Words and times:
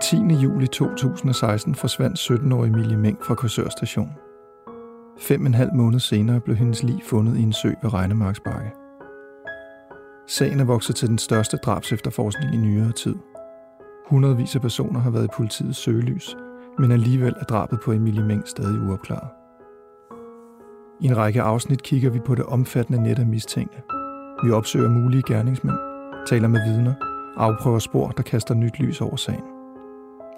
Den 0.00 0.28
10. 0.28 0.34
juli 0.34 0.66
2016 0.66 1.74
forsvandt 1.74 2.18
17-årige 2.18 2.72
Emilie 2.72 2.96
Meng 2.96 3.18
fra 3.22 3.34
Korsør 3.34 3.68
station. 3.68 4.10
Fem 5.18 5.40
og 5.40 5.46
en 5.46 5.54
halv 5.54 5.74
måned 5.74 6.00
senere 6.00 6.40
blev 6.40 6.56
hendes 6.56 6.82
lig 6.82 7.00
fundet 7.04 7.36
i 7.36 7.42
en 7.42 7.52
sø 7.52 7.72
ved 7.82 7.94
Regnemarksbakke. 7.94 8.70
Sagen 10.26 10.60
er 10.60 10.64
vokset 10.64 10.96
til 10.96 11.08
den 11.08 11.18
største 11.18 11.56
drabsefterforskning 11.56 12.54
i 12.54 12.56
nyere 12.56 12.92
tid. 12.92 13.14
Hundredvis 14.06 14.54
af 14.54 14.60
personer 14.60 15.00
har 15.00 15.10
været 15.10 15.24
i 15.24 15.34
politiets 15.36 15.78
søgelys, 15.78 16.36
men 16.78 16.92
alligevel 16.92 17.34
er 17.40 17.44
drabet 17.44 17.80
på 17.84 17.92
Emilie 17.92 18.24
Meng 18.24 18.48
stadig 18.48 18.80
uopklaret. 18.88 19.28
I 21.00 21.06
en 21.06 21.16
række 21.16 21.42
afsnit 21.42 21.82
kigger 21.82 22.10
vi 22.10 22.18
på 22.18 22.34
det 22.34 22.44
omfattende 22.44 23.02
net 23.02 23.18
af 23.18 23.26
mistænkte. 23.26 23.78
Vi 24.44 24.50
opsøger 24.50 24.88
mulige 24.88 25.22
gerningsmænd, 25.26 25.78
taler 26.26 26.48
med 26.48 26.60
vidner, 26.68 26.94
afprøver 27.36 27.78
spor, 27.78 28.08
der 28.08 28.22
kaster 28.22 28.54
nyt 28.54 28.78
lys 28.78 29.00
over 29.00 29.16
sagen. 29.16 29.59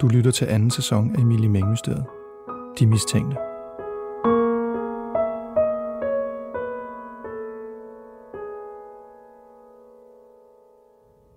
Du 0.01 0.07
lytter 0.07 0.31
til 0.31 0.45
anden 0.45 0.71
sæson 0.71 1.15
af 1.15 1.21
Emilie 1.21 1.49
Mængmysteriet. 1.49 2.05
De 2.79 2.87
mistænkte. 2.87 3.37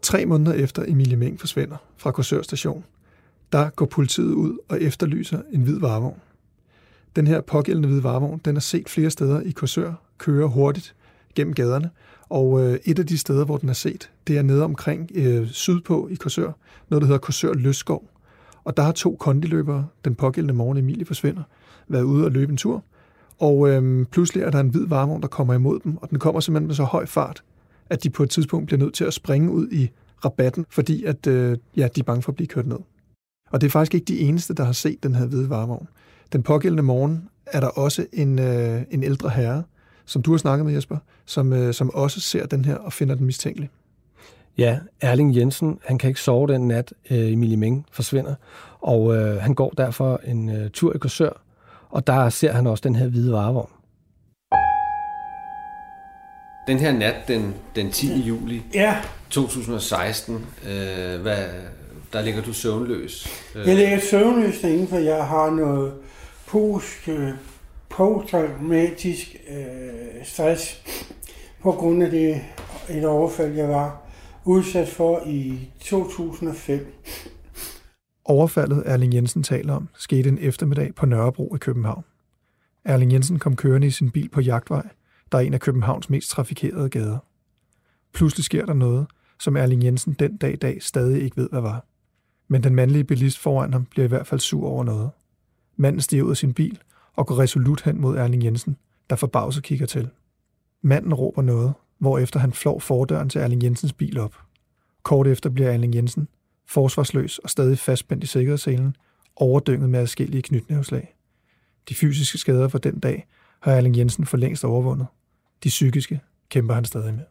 Tre 0.02 0.26
måneder 0.26 0.52
efter 0.52 0.84
Emilie 0.88 1.16
Meng 1.16 1.40
forsvinder 1.40 1.76
fra 1.96 2.10
Korsør 2.10 2.42
station, 2.42 2.84
der 3.52 3.70
går 3.70 3.86
politiet 3.86 4.32
ud 4.32 4.58
og 4.68 4.82
efterlyser 4.82 5.42
en 5.52 5.62
hvid 5.62 5.80
varevogn. 5.80 6.20
Den 7.16 7.26
her 7.26 7.40
pågældende 7.40 7.88
hvide 7.88 8.04
varevogn, 8.04 8.40
den 8.44 8.56
er 8.56 8.60
set 8.60 8.88
flere 8.88 9.10
steder 9.10 9.40
i 9.40 9.50
Korsør, 9.50 9.92
kører 10.18 10.46
hurtigt 10.46 10.94
gennem 11.34 11.54
gaderne, 11.54 11.90
og 12.28 12.60
øh, 12.60 12.78
et 12.84 12.98
af 12.98 13.06
de 13.06 13.18
steder, 13.18 13.44
hvor 13.44 13.56
den 13.56 13.68
er 13.68 13.72
set, 13.72 14.10
det 14.26 14.38
er 14.38 14.42
nede 14.42 14.64
omkring 14.64 15.10
øh, 15.14 15.48
sydpå 15.48 16.08
i 16.08 16.14
Korsør, 16.14 16.52
noget 16.88 17.02
der 17.02 17.06
hedder 17.06 17.18
Korsør 17.18 17.52
Løsskov. 17.52 18.08
Og 18.66 18.76
der 18.76 18.82
har 18.82 18.92
to 18.92 19.16
kondiløbere, 19.20 19.86
den 20.04 20.14
pågældende 20.14 20.54
morgen 20.54 20.78
Emilie 20.78 21.06
forsvinder, 21.06 21.42
været 21.88 22.02
ude 22.02 22.24
og 22.24 22.30
løbe 22.30 22.50
en 22.50 22.56
tur, 22.56 22.84
og 23.38 23.68
øhm, 23.68 24.06
pludselig 24.06 24.42
er 24.42 24.50
der 24.50 24.60
en 24.60 24.68
hvid 24.68 24.86
varevogn, 24.86 25.22
der 25.22 25.28
kommer 25.28 25.54
imod 25.54 25.80
dem, 25.84 25.96
og 25.96 26.10
den 26.10 26.18
kommer 26.18 26.40
simpelthen 26.40 26.66
med 26.66 26.74
så 26.74 26.84
høj 26.84 27.06
fart, 27.06 27.42
at 27.90 28.04
de 28.04 28.10
på 28.10 28.22
et 28.22 28.30
tidspunkt 28.30 28.66
bliver 28.66 28.78
nødt 28.78 28.94
til 28.94 29.04
at 29.04 29.14
springe 29.14 29.50
ud 29.50 29.68
i 29.68 29.90
rabatten, 30.24 30.66
fordi 30.70 31.04
at, 31.04 31.26
øh, 31.26 31.58
ja, 31.76 31.88
de 31.96 32.00
er 32.00 32.04
bange 32.04 32.22
for 32.22 32.32
at 32.32 32.36
blive 32.36 32.46
kørt 32.46 32.66
ned. 32.66 32.78
Og 33.50 33.60
det 33.60 33.66
er 33.66 33.70
faktisk 33.70 33.94
ikke 33.94 34.04
de 34.04 34.18
eneste, 34.18 34.54
der 34.54 34.64
har 34.64 34.72
set 34.72 35.02
den 35.02 35.14
her 35.14 35.26
hvide 35.26 35.50
varevogn. 35.50 35.88
Den 36.32 36.42
pågældende 36.42 36.82
morgen 36.82 37.28
er 37.46 37.60
der 37.60 37.68
også 37.68 38.06
en, 38.12 38.38
øh, 38.38 38.82
en 38.90 39.02
ældre 39.02 39.30
herre, 39.30 39.62
som 40.04 40.22
du 40.22 40.30
har 40.30 40.38
snakket 40.38 40.66
med, 40.66 40.74
Jesper, 40.74 40.96
som, 41.24 41.52
øh, 41.52 41.74
som 41.74 41.90
også 41.94 42.20
ser 42.20 42.46
den 42.46 42.64
her 42.64 42.76
og 42.76 42.92
finder 42.92 43.14
den 43.14 43.26
mistænkelig. 43.26 43.70
Ja, 44.58 44.78
Erling 45.00 45.36
Jensen, 45.36 45.78
han 45.84 45.98
kan 45.98 46.08
ikke 46.08 46.20
sove 46.20 46.52
den 46.52 46.68
nat, 46.68 46.92
øh, 47.10 47.32
Emilie 47.32 47.56
Meng 47.56 47.86
forsvinder, 47.92 48.34
og 48.80 49.16
øh, 49.16 49.42
han 49.42 49.54
går 49.54 49.70
derfor 49.70 50.20
en 50.24 50.48
øh, 50.48 50.70
tur 50.70 50.94
i 50.94 50.98
Korsør, 50.98 51.42
og 51.90 52.06
der 52.06 52.28
ser 52.28 52.52
han 52.52 52.66
også 52.66 52.82
den 52.82 52.96
her 52.96 53.08
hvide 53.08 53.32
varevogn. 53.32 53.70
Den 56.66 56.78
her 56.78 56.92
nat, 56.92 57.14
den, 57.28 57.54
den 57.76 57.90
10. 57.90 58.22
juli 58.22 58.62
Ja, 58.74 58.96
2016, 59.30 60.34
øh, 60.34 61.20
hvad, 61.20 61.44
der 62.12 62.22
ligger 62.22 62.42
du 62.42 62.52
søvnløs. 62.52 63.28
Øh, 63.54 63.68
jeg 63.68 63.76
ligger 63.76 64.00
søvnløs 64.00 64.60
derinde, 64.60 64.86
for 64.86 64.98
jeg 64.98 65.26
har 65.26 65.50
noget 65.50 65.92
post, 66.46 67.08
øh, 67.08 67.30
posttraumatisk 67.88 69.36
øh, 69.48 70.24
stress 70.24 70.82
på 71.62 71.72
grund 71.72 72.02
af 72.02 72.10
det 72.10 72.40
et 72.90 73.04
overfald, 73.04 73.54
jeg 73.54 73.68
var 73.68 74.05
udsat 74.46 74.88
for 74.88 75.22
i 75.26 75.70
2005. 75.80 76.92
Overfaldet, 78.24 78.82
Erling 78.86 79.14
Jensen 79.14 79.42
taler 79.42 79.74
om, 79.74 79.88
skete 79.98 80.28
en 80.28 80.38
eftermiddag 80.38 80.94
på 80.94 81.06
Nørrebro 81.06 81.54
i 81.54 81.58
København. 81.58 82.04
Erling 82.84 83.12
Jensen 83.12 83.38
kom 83.38 83.56
kørende 83.56 83.86
i 83.86 83.90
sin 83.90 84.10
bil 84.10 84.28
på 84.28 84.40
Jagtvej, 84.40 84.88
der 85.32 85.38
er 85.38 85.42
en 85.42 85.54
af 85.54 85.60
Københavns 85.60 86.10
mest 86.10 86.30
trafikerede 86.30 86.88
gader. 86.88 87.18
Pludselig 88.12 88.44
sker 88.44 88.66
der 88.66 88.74
noget, 88.74 89.06
som 89.38 89.56
Erling 89.56 89.84
Jensen 89.84 90.12
den 90.12 90.36
dag 90.36 90.52
i 90.52 90.56
dag 90.56 90.82
stadig 90.82 91.22
ikke 91.22 91.36
ved, 91.36 91.48
hvad 91.50 91.60
var. 91.60 91.84
Men 92.48 92.62
den 92.62 92.74
mandlige 92.74 93.04
bilist 93.04 93.38
foran 93.38 93.72
ham 93.72 93.84
bliver 93.84 94.04
i 94.04 94.08
hvert 94.08 94.26
fald 94.26 94.40
sur 94.40 94.68
over 94.68 94.84
noget. 94.84 95.10
Manden 95.76 96.00
stiger 96.00 96.22
ud 96.22 96.30
af 96.30 96.36
sin 96.36 96.54
bil 96.54 96.78
og 97.14 97.26
går 97.26 97.38
resolut 97.38 97.82
hen 97.82 98.00
mod 98.00 98.16
Erling 98.16 98.44
Jensen, 98.44 98.76
der 99.10 99.16
forbavset 99.16 99.62
kigger 99.62 99.86
til. 99.86 100.08
Manden 100.82 101.14
råber 101.14 101.42
noget, 101.42 101.74
hvorefter 101.98 102.40
han 102.40 102.52
flår 102.52 102.78
fordøren 102.78 103.28
til 103.28 103.40
Erling 103.40 103.62
Jensens 103.62 103.92
bil 103.92 104.18
op. 104.18 104.34
Kort 105.02 105.26
efter 105.26 105.50
bliver 105.50 105.70
Erling 105.70 105.94
Jensen, 105.94 106.28
forsvarsløs 106.66 107.38
og 107.38 107.50
stadig 107.50 107.78
fastspændt 107.78 108.24
i 108.24 108.26
sikkerhedsselen, 108.26 108.96
overdynget 109.36 109.90
med 109.90 110.00
adskillige 110.00 110.42
knytnævslag. 110.42 111.16
De 111.88 111.94
fysiske 111.94 112.38
skader 112.38 112.68
fra 112.68 112.78
den 112.78 112.98
dag 112.98 113.26
har 113.60 113.72
Erling 113.72 113.96
Jensen 113.96 114.26
for 114.26 114.36
længst 114.36 114.64
overvundet. 114.64 115.06
De 115.64 115.68
psykiske 115.68 116.20
kæmper 116.48 116.74
han 116.74 116.84
stadig 116.84 117.14
med. 117.14 117.24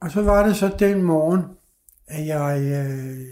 Og 0.00 0.10
så 0.10 0.22
var 0.22 0.46
det 0.46 0.56
så 0.56 0.76
den 0.78 1.02
morgen, 1.02 1.42
at 2.06 2.26
jeg, 2.26 2.60
øh, 2.62 3.26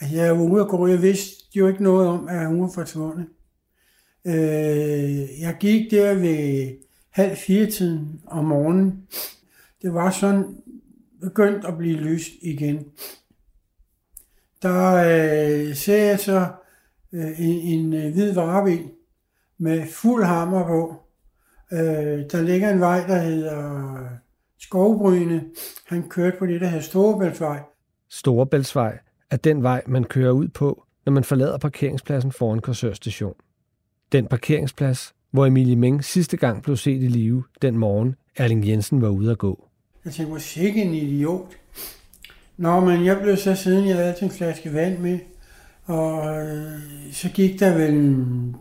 at 0.00 0.12
jeg 0.12 0.38
var 0.38 0.44
ude 0.44 0.62
at 0.62 0.68
gå. 0.68 0.86
Jeg 0.86 1.02
vidste 1.02 1.44
jo 1.54 1.68
ikke 1.68 1.82
noget 1.82 2.08
om, 2.08 2.28
at 2.28 2.46
hun 2.46 2.60
var 2.60 2.70
forsvundet. 2.74 3.26
Øh, 4.26 5.40
jeg 5.40 5.56
gik 5.60 5.90
der 5.90 6.14
ved 6.14 6.76
halv 7.12 7.36
fire 7.36 7.70
tiden 7.70 8.20
om 8.26 8.44
morgenen. 8.44 9.08
Det 9.82 9.94
var 9.94 10.10
sådan 10.10 10.56
begyndt 11.20 11.64
at 11.64 11.78
blive 11.78 11.96
lyst 11.96 12.30
igen. 12.42 12.84
Der 14.62 14.94
øh, 14.94 15.74
ser 15.74 16.04
jeg 16.04 16.20
så 16.20 16.46
øh, 17.12 17.40
en, 17.40 17.60
en 17.60 17.94
øh, 17.94 18.12
hvid 18.12 18.32
varebil 18.32 18.90
med 19.58 19.86
fuld 19.86 20.24
hammer 20.24 20.66
på. 20.66 21.02
Øh, 21.72 22.24
der 22.32 22.42
ligger 22.42 22.70
en 22.70 22.80
vej, 22.80 23.06
der 23.06 23.18
hedder 23.18 24.08
Skovbryne. 24.58 25.44
Han 25.86 26.08
kørte 26.08 26.36
på 26.38 26.46
det, 26.46 26.60
der 26.60 26.66
hedder 26.66 26.82
Storebæltsvej. 26.82 27.60
Storebæltsvej 28.08 28.98
er 29.30 29.36
den 29.36 29.62
vej, 29.62 29.82
man 29.86 30.04
kører 30.04 30.32
ud 30.32 30.48
på, 30.48 30.84
når 31.06 31.12
man 31.12 31.24
forlader 31.24 31.58
parkeringspladsen 31.58 32.32
foran 32.32 32.60
Korsør 32.60 32.92
station. 32.92 33.34
Den 34.12 34.26
parkeringsplads, 34.26 35.14
hvor 35.32 35.46
Emilie 35.46 35.76
Meng 35.76 36.04
sidste 36.04 36.36
gang 36.36 36.62
blev 36.62 36.76
set 36.76 37.02
i 37.02 37.06
live 37.06 37.44
den 37.62 37.78
morgen, 37.78 38.14
Erling 38.36 38.68
Jensen 38.68 39.02
var 39.02 39.08
ude 39.08 39.30
at 39.30 39.38
gå. 39.38 39.68
Jeg 40.04 40.12
tænkte, 40.12 40.30
hvor 40.30 40.38
sikke 40.38 40.82
en 40.82 40.94
idiot. 40.94 41.50
Nå, 42.56 42.80
men 42.80 43.04
jeg 43.04 43.18
blev 43.22 43.36
så 43.36 43.54
siden, 43.54 43.88
jeg 43.88 43.96
havde 43.96 44.14
en 44.22 44.30
flaske 44.30 44.72
vand 44.72 44.98
med, 44.98 45.18
og 45.84 46.42
øh, 46.46 46.80
så 47.12 47.28
gik 47.28 47.60
der 47.60 47.74
vel 47.74 48.16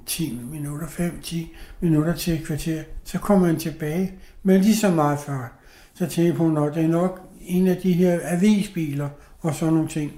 10 0.05 0.39
minutter, 0.51 0.87
5-10 0.87 1.35
minutter 1.79 2.15
til 2.15 2.33
et 2.33 2.45
kvarter. 2.45 2.83
Så 3.03 3.19
kom 3.19 3.43
han 3.43 3.59
tilbage 3.59 4.13
med 4.43 4.59
lige 4.59 4.75
så 4.75 4.91
meget 4.91 5.19
før. 5.19 5.57
Så 5.93 6.07
tænkte 6.07 6.37
hun, 6.37 6.57
at 6.57 6.75
det 6.75 6.83
er 6.83 6.87
nok 6.87 7.21
en 7.41 7.67
af 7.67 7.77
de 7.77 7.93
her 7.93 8.19
avisbiler 8.23 9.09
og 9.39 9.55
sådan 9.55 9.73
nogle 9.73 9.89
ting. 9.89 10.11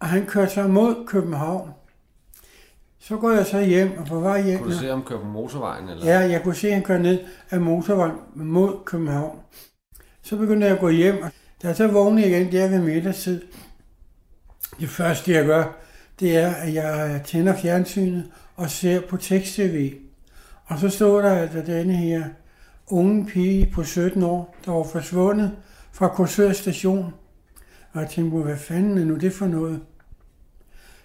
Og 0.00 0.08
han 0.08 0.26
kørte 0.26 0.52
så 0.52 0.68
mod 0.68 1.06
København. 1.06 1.70
Så 3.08 3.16
går 3.16 3.30
jeg 3.30 3.46
så 3.46 3.60
hjem, 3.60 3.98
og 3.98 4.06
på 4.06 4.20
vej 4.20 4.42
hjem... 4.42 4.58
kunne 4.58 4.74
du 4.74 4.78
se 4.78 4.86
ham 4.86 5.02
køre 5.02 5.18
på 5.18 5.26
motorvejen? 5.26 5.88
Eller? 5.88 6.06
Ja, 6.06 6.18
jeg 6.18 6.42
kunne 6.42 6.54
se, 6.54 6.68
at 6.68 6.74
han 6.74 6.82
kørte 6.82 7.02
ned 7.02 7.18
af 7.50 7.60
motorvejen 7.60 8.16
mod 8.34 8.76
København. 8.84 9.38
Så 10.22 10.36
begyndte 10.36 10.66
jeg 10.66 10.74
at 10.74 10.80
gå 10.80 10.88
hjem, 10.88 11.22
og 11.22 11.30
da 11.62 11.66
jeg 11.66 11.76
så 11.76 11.86
vågnede 11.86 12.28
igen 12.28 12.52
der 12.52 12.68
ved 12.68 12.78
middagstid, 12.78 13.42
det 14.80 14.88
første 14.88 15.32
jeg 15.32 15.46
gør, 15.46 15.64
det 16.20 16.36
er, 16.36 16.54
at 16.54 16.74
jeg 16.74 17.20
tænder 17.24 17.56
fjernsynet 17.56 18.30
og 18.56 18.70
ser 18.70 19.00
på 19.00 19.16
tekst-tv. 19.16 19.92
Og 20.66 20.78
så 20.78 20.88
står 20.88 21.20
der 21.20 21.32
altså 21.32 21.62
denne 21.66 21.96
her 21.96 22.24
unge 22.86 23.26
pige 23.26 23.70
på 23.74 23.84
17 23.84 24.22
år, 24.22 24.56
der 24.64 24.72
var 24.72 24.82
forsvundet 24.82 25.52
fra 25.92 26.08
Korsør 26.08 26.52
station. 26.52 27.14
Og 27.92 28.00
jeg 28.00 28.10
tænkte, 28.10 28.38
hvad 28.38 28.56
fanden 28.56 28.98
er 28.98 29.04
nu 29.04 29.16
det 29.16 29.32
for 29.32 29.46
noget? 29.46 29.80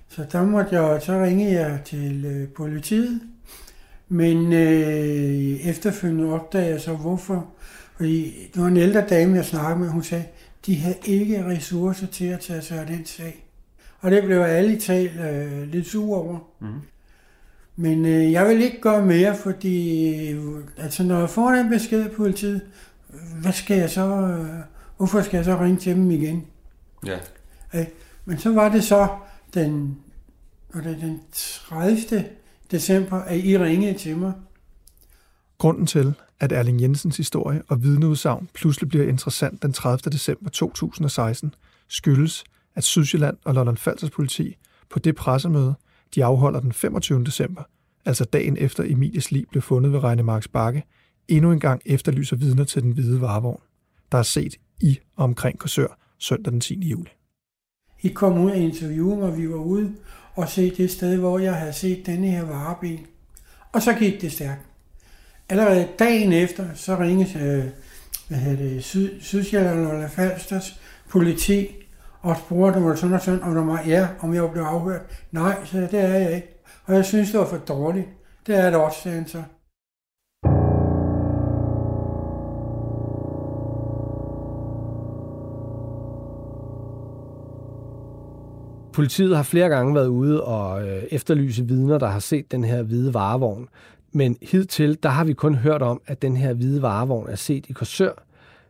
Så 0.09 0.25
der 0.31 0.45
måtte 0.45 0.81
jeg, 0.81 1.01
så 1.01 1.23
ringe 1.23 1.51
jeg 1.51 1.79
til 1.85 2.25
øh, 2.25 2.47
politiet. 2.47 3.21
Men 4.09 4.53
øh, 4.53 5.69
efterfølgende 5.69 6.33
opdagede 6.33 6.71
jeg 6.71 6.81
så, 6.81 6.94
hvorfor. 6.94 7.47
Fordi 7.95 8.50
det 8.53 8.61
var 8.61 8.67
en 8.67 8.77
ældre 8.77 9.05
dame, 9.09 9.35
jeg 9.35 9.45
snakkede 9.45 9.79
med, 9.79 9.89
hun 9.89 10.03
sagde, 10.03 10.25
de 10.65 10.75
havde 10.75 10.97
ikke 11.05 11.45
ressourcer 11.45 12.07
til 12.07 12.25
at 12.25 12.39
tage 12.39 12.61
sig 12.61 12.79
af 12.79 12.88
den 12.88 13.05
sag. 13.05 13.45
Og 14.00 14.11
det 14.11 14.23
blev 14.23 14.41
alle 14.41 14.75
i 14.75 14.79
tal 14.79 15.07
øh, 15.07 15.67
lidt 15.71 15.88
sur 15.88 16.17
over. 16.17 16.39
Mm. 16.59 16.67
Men 17.75 18.06
øh, 18.06 18.31
jeg 18.31 18.47
vil 18.49 18.61
ikke 18.61 18.81
gøre 18.81 19.06
mere, 19.06 19.35
fordi 19.35 20.29
øh, 20.31 20.41
altså, 20.77 21.03
når 21.03 21.19
jeg 21.19 21.29
får 21.29 21.51
den 21.51 21.69
besked 21.69 22.09
på 22.09 22.15
politiet, 22.15 22.61
hvad 23.41 23.51
skal 23.51 23.77
jeg 23.77 23.89
så, 23.89 24.06
øh, 24.06 24.45
hvorfor 24.97 25.21
skal 25.21 25.38
jeg 25.38 25.45
så 25.45 25.59
ringe 25.59 25.77
til 25.77 25.95
dem 25.95 26.11
igen? 26.11 26.45
Ja. 27.06 27.17
Øh, 27.73 27.85
men 28.25 28.38
så 28.38 28.53
var 28.53 28.69
det 28.69 28.83
så 28.83 29.07
den, 29.53 29.97
var 30.73 30.81
det 30.81 31.01
den 31.01 31.21
30. 31.31 32.25
december, 32.71 33.17
at 33.17 33.39
I 33.45 33.57
ringede 33.57 33.97
til 33.97 34.17
mig. 34.17 34.33
Grunden 35.57 35.88
til, 35.88 36.13
at 36.39 36.51
Erling 36.51 36.81
Jensens 36.81 37.17
historie 37.17 37.61
og 37.67 37.83
vidneudsagn 37.83 38.50
pludselig 38.53 38.89
bliver 38.89 39.07
interessant 39.07 39.61
den 39.61 39.73
30. 39.73 40.11
december 40.11 40.50
2016, 40.50 41.55
skyldes, 41.88 42.44
at 42.75 42.83
Sydsjælland 42.83 43.38
og 43.45 43.53
Lolland 43.53 43.77
Falsters 43.77 44.09
politi 44.09 44.55
på 44.89 45.00
det 45.00 45.15
pressemøde, 45.15 45.73
de 46.15 46.25
afholder 46.25 46.59
den 46.59 46.73
25. 46.73 47.23
december, 47.23 47.63
altså 48.06 48.25
dagen 48.25 48.57
efter 48.57 48.83
Emilies 48.83 49.31
liv 49.31 49.45
blev 49.49 49.61
fundet 49.61 49.91
ved 49.91 50.03
Regnemarks 50.03 50.47
Bakke, 50.47 50.83
endnu 51.27 51.51
en 51.51 51.59
gang 51.59 51.81
efterlyser 51.85 52.35
vidner 52.35 52.63
til 52.63 52.81
den 52.81 52.91
hvide 52.91 53.21
varevogn, 53.21 53.61
der 54.11 54.17
er 54.17 54.23
set 54.23 54.56
i 54.81 54.99
og 55.15 55.23
omkring 55.23 55.59
Korsør 55.59 55.99
søndag 56.19 56.51
den 56.51 56.61
10. 56.61 56.89
juli. 56.89 57.09
I 58.03 58.07
kom 58.09 58.38
ud 58.38 58.51
og 58.51 58.57
interviewede 58.57 59.17
mig, 59.17 59.38
vi 59.38 59.50
var 59.50 59.55
ude 59.55 59.91
og 60.35 60.50
se 60.50 60.75
det 60.77 60.91
sted, 60.91 61.17
hvor 61.17 61.39
jeg 61.39 61.53
havde 61.53 61.73
set 61.73 62.05
denne 62.05 62.27
her 62.27 62.45
varebil. 62.45 63.00
Og 63.71 63.81
så 63.81 63.94
gik 63.94 64.21
det 64.21 64.31
stærkt. 64.31 64.61
Allerede 65.50 65.88
dagen 66.00 66.33
efter, 66.33 66.65
så 66.75 67.00
ringede 67.00 67.39
øh, 67.39 67.65
hvad 68.27 68.38
hedder 68.38 68.63
det, 68.63 68.83
Syd, 68.83 69.21
Sydsjælland 69.21 69.88
og 69.88 70.09
Falsters 70.09 70.79
politi 71.09 71.67
og 72.21 72.38
spurgte 72.38 72.79
mig 72.79 72.97
sådan 72.97 73.15
og 73.15 73.21
sådan, 73.21 73.44
om, 73.44 73.53
der 73.53 73.63
var, 73.63 73.83
ja, 73.88 74.07
om 74.19 74.33
jeg 74.33 74.51
blev 74.51 74.63
afhørt. 74.63 75.01
Nej, 75.31 75.65
så 75.65 75.77
det 75.77 75.94
er 75.99 76.17
jeg 76.17 76.35
ikke. 76.35 76.47
Og 76.85 76.95
jeg 76.95 77.06
synes, 77.06 77.31
det 77.31 77.39
var 77.39 77.45
for 77.45 77.57
dårligt. 77.57 78.07
Det 78.47 78.56
er 78.56 78.69
det 78.69 78.79
også, 78.79 79.01
sagde 79.01 79.17
han 79.17 79.27
så. 79.27 79.44
Politiet 88.94 89.36
har 89.36 89.44
flere 89.44 89.69
gange 89.69 89.95
været 89.95 90.07
ude 90.07 90.44
og 90.44 90.88
øh, 90.88 91.04
efterlyse 91.12 91.68
vidner, 91.68 91.98
der 91.98 92.07
har 92.07 92.19
set 92.19 92.51
den 92.51 92.63
her 92.63 92.84
hvide 92.84 93.13
varevogn. 93.13 93.68
Men 94.12 94.38
hidtil, 94.42 94.98
der 95.04 95.10
har 95.10 95.24
vi 95.24 95.34
kun 95.34 95.56
hørt 95.56 95.81
om, 95.81 96.01
at 96.07 96.22
den 96.22 96.38
her 96.38 96.54
hvide 96.54 96.81
varevogn 96.81 97.30
er 97.30 97.36
set 97.36 97.66
i 97.69 97.74
Korsør. 97.74 98.12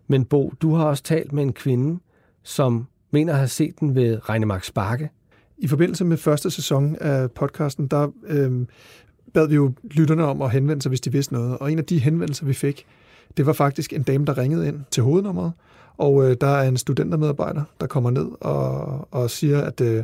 Men 0.07 0.25
Bo, 0.25 0.53
du 0.61 0.73
har 0.73 0.85
også 0.85 1.03
talt 1.03 1.33
med 1.33 1.43
en 1.43 1.53
kvinde, 1.53 1.99
som 2.43 2.87
mener 3.11 3.33
at 3.33 3.39
have 3.39 3.47
set 3.47 3.79
den 3.79 3.95
ved 3.95 4.29
Regnemark 4.29 4.63
Sparke. 4.63 5.09
I 5.57 5.67
forbindelse 5.67 6.05
med 6.05 6.17
første 6.17 6.51
sæson 6.51 6.95
af 7.01 7.31
podcasten, 7.31 7.87
der 7.87 8.07
øh, 8.27 8.65
bad 9.33 9.47
vi 9.47 9.55
jo 9.55 9.73
lytterne 9.83 10.25
om 10.25 10.41
at 10.41 10.51
henvende 10.51 10.81
sig, 10.81 10.89
hvis 10.89 11.01
de 11.01 11.11
vidste 11.11 11.33
noget. 11.33 11.57
Og 11.57 11.71
en 11.71 11.79
af 11.79 11.85
de 11.85 11.99
henvendelser, 11.99 12.45
vi 12.45 12.53
fik, 12.53 12.85
det 13.37 13.45
var 13.45 13.53
faktisk 13.53 13.93
en 13.93 14.03
dame, 14.03 14.25
der 14.25 14.37
ringede 14.37 14.67
ind 14.67 14.79
til 14.91 15.03
hovednummeret. 15.03 15.51
Og 15.97 16.29
øh, 16.29 16.37
der 16.41 16.47
er 16.47 16.67
en 16.67 16.77
studentermedarbejder, 16.77 17.63
der 17.81 17.87
kommer 17.87 18.09
ned 18.09 18.27
og, 18.41 19.07
og 19.13 19.29
siger, 19.29 19.61
at 19.61 19.81
øh, 19.81 20.03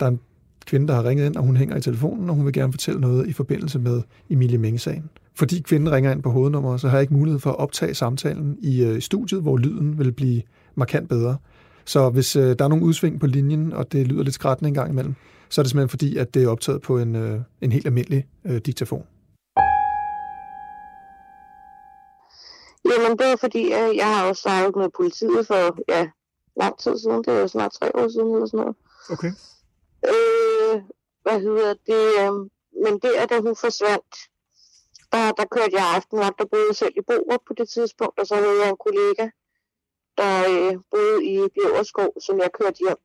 der 0.00 0.06
er 0.06 0.10
en 0.10 0.20
kvinde, 0.66 0.88
der 0.88 0.94
har 0.94 1.04
ringet 1.04 1.26
ind, 1.26 1.36
og 1.36 1.42
hun 1.42 1.56
hænger 1.56 1.76
i 1.76 1.80
telefonen, 1.80 2.30
og 2.30 2.36
hun 2.36 2.44
vil 2.44 2.52
gerne 2.52 2.72
fortælle 2.72 3.00
noget 3.00 3.28
i 3.28 3.32
forbindelse 3.32 3.78
med 3.78 4.02
Emilie 4.30 4.58
Menge-sagen. 4.58 5.10
Fordi 5.34 5.60
kvinden 5.60 5.92
ringer 5.92 6.12
ind 6.12 6.22
på 6.22 6.30
hovednummeret, 6.30 6.80
så 6.80 6.88
har 6.88 6.96
jeg 6.96 7.02
ikke 7.02 7.14
mulighed 7.14 7.40
for 7.40 7.50
at 7.50 7.58
optage 7.58 7.94
samtalen 7.94 8.58
i 8.60 8.84
øh, 8.84 9.00
studiet, 9.00 9.42
hvor 9.42 9.56
lyden 9.56 9.98
vil 9.98 10.12
blive 10.12 10.42
markant 10.74 11.08
bedre. 11.08 11.36
Så 11.84 12.10
hvis 12.10 12.36
øh, 12.36 12.56
der 12.58 12.64
er 12.64 12.68
nogle 12.68 12.84
udsving 12.84 13.20
på 13.20 13.26
linjen, 13.26 13.72
og 13.72 13.92
det 13.92 14.06
lyder 14.06 14.22
lidt 14.22 14.34
skrættende 14.34 14.68
en 14.68 14.74
gang 14.74 14.90
imellem, 14.90 15.14
så 15.48 15.60
er 15.60 15.62
det 15.62 15.70
simpelthen 15.70 15.88
fordi, 15.88 16.16
at 16.16 16.34
det 16.34 16.44
er 16.44 16.48
optaget 16.48 16.82
på 16.82 16.98
en, 16.98 17.16
øh, 17.16 17.40
en 17.60 17.72
helt 17.72 17.86
almindelig 17.86 18.24
øh, 18.44 18.60
diktafon. 18.66 19.02
Jamen, 22.90 23.18
det 23.18 23.26
er 23.26 23.36
fordi, 23.36 23.62
øh, 23.62 23.96
jeg 23.96 24.16
har 24.16 24.28
også 24.28 24.42
snakket 24.42 24.76
med 24.76 24.88
politiet 24.96 25.46
for 25.46 25.78
ja, 25.88 26.08
lang 26.56 26.78
tid 26.78 26.98
siden. 26.98 27.24
Det 27.24 27.28
er 27.28 27.40
jo 27.40 27.48
snart 27.48 27.72
tre 27.72 27.96
år 27.96 28.08
siden 28.08 28.34
eller 28.34 28.46
sådan 28.46 28.60
noget. 28.60 28.76
Okay. 29.10 29.32
Øh, 30.12 30.82
hvad 31.22 31.40
hedder 31.40 31.74
det? 31.86 32.04
Øh, 32.20 32.32
men 32.84 32.98
det 33.02 33.12
er, 33.20 33.26
da 33.26 33.40
hun 33.40 33.56
forsvandt, 33.56 34.14
der, 35.12 35.32
der 35.32 35.44
kørte 35.44 35.76
jeg 35.76 35.94
aftenvagt 35.94 36.40
og 36.40 36.50
boede 36.50 36.74
selv 36.74 36.94
i 36.96 37.00
Borup 37.00 37.40
på 37.46 37.54
det 37.58 37.68
tidspunkt, 37.68 38.18
og 38.20 38.26
så 38.26 38.34
havde 38.34 38.60
jeg 38.62 38.68
en 38.70 38.84
kollega, 38.86 39.28
der 40.18 40.34
øh, 40.50 40.74
boede 40.90 41.24
i 41.24 41.48
Bjørskov, 41.54 42.12
som 42.20 42.38
jeg 42.38 42.50
kørte 42.60 42.78
hjem. 42.84 43.00